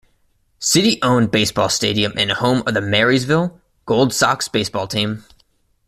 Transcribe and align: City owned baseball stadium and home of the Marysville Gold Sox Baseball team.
City 0.57 0.97
owned 1.03 1.29
baseball 1.29 1.69
stadium 1.69 2.11
and 2.17 2.31
home 2.31 2.63
of 2.65 2.73
the 2.73 2.81
Marysville 2.81 3.61
Gold 3.85 4.11
Sox 4.15 4.47
Baseball 4.47 4.87
team. 4.87 5.25